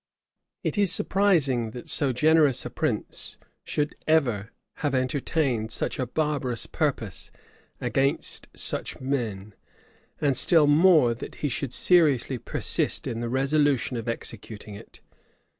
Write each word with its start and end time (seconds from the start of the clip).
It 0.63 0.79
is 0.79 0.91
surprising 0.91 1.69
that 1.77 1.87
so 1.87 2.11
generous 2.11 2.65
a 2.65 2.71
prince 2.71 3.37
should 3.63 3.95
ever 4.07 4.49
have 4.77 4.95
entertained 4.95 5.71
such 5.71 5.99
a 5.99 6.07
barbarous 6.07 6.65
purpose 6.65 7.29
against 7.79 8.47
such 8.55 8.99
men; 8.99 9.53
and 10.19 10.35
still 10.35 10.65
more 10.65 11.13
that 11.13 11.35
he 11.45 11.49
should 11.49 11.71
seriously 11.71 12.39
persist 12.39 13.05
in 13.05 13.19
the 13.19 13.29
resolution 13.29 13.95
of 13.95 14.09
executing 14.09 14.73
it. 14.73 15.01